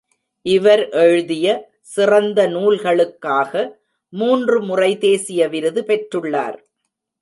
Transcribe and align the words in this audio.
இவர் 0.45 0.81
எழுதிய 1.01 1.47
சிறந்த 1.81 2.47
நூல்களுக்காக 2.47 3.53
மூன்று 4.13 4.57
முறை 4.61 4.91
தேசிய 4.97 5.47
விருது 5.47 5.83
பெற்றுள்ளார். 5.83 6.59